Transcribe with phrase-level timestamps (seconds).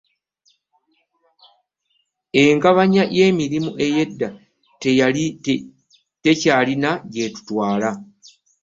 [2.43, 4.27] Engabanya y'emirimu eyedda
[6.23, 7.89] tekyalina gyettutwaala.